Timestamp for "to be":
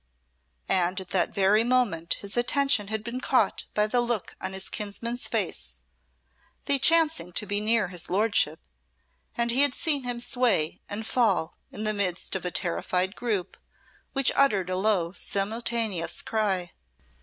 7.33-7.61